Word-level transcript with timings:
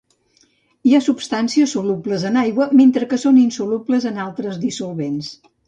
Hi 0.91 0.95
ha 0.95 1.01
substàncies 1.07 1.75
solubles 1.77 2.25
en 2.31 2.41
aigua 2.45 2.69
mentre 2.81 3.11
que 3.13 3.21
són 3.27 3.39
insolubles 3.45 4.11
en 4.15 4.21
altres 4.27 4.61
dissolvents. 4.67 5.33